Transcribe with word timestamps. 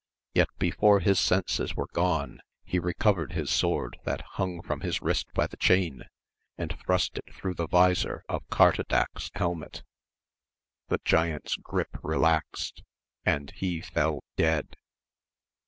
Yet 0.33 0.49
before 0.57 0.99
his 1.01 1.19
senses 1.19 1.75
were 1.75 1.85
gone 1.93 2.41
he 2.63 2.79
recovered 2.79 3.33
his 3.33 3.51
sword 3.51 3.99
that 4.03 4.23
hung 4.33 4.63
from 4.63 4.81
his 4.81 4.99
wrist 4.99 5.27
by 5.35 5.45
the 5.45 5.57
chain, 5.57 6.05
and 6.57 6.75
thrust 6.83 7.19
it 7.19 7.31
through 7.31 7.53
the 7.53 7.67
vizor 7.67 8.23
of 8.27 8.49
Cartadaque's 8.49 9.29
helmet; 9.35 9.83
the 10.87 10.99
giant's 11.05 11.55
gripe 11.55 11.99
relaxed, 12.01 12.81
and 13.27 13.51
he 13.51 13.79
fell 13.79 14.23
dead. 14.37 14.75